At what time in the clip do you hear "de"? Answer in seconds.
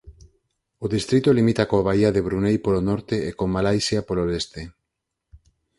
2.15-2.25